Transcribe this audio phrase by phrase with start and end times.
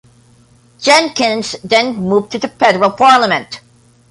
[0.79, 3.61] Jenkins then moved to the Federal Parliament.